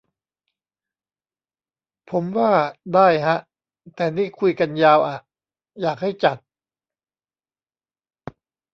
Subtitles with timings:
[2.09, 2.51] ผมว่า
[2.93, 3.37] ได้ฮะ
[3.95, 5.17] แต่ นี่คุยกันยาวอะ
[5.81, 6.37] อยากให้จัด